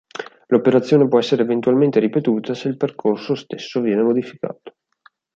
[0.47, 4.73] L'operazione può essere eventualmente ripetuta se il percorso stesso viene modificato.